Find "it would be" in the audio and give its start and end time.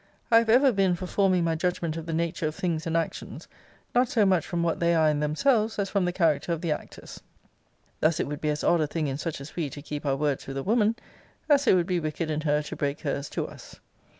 8.19-8.49, 11.67-11.99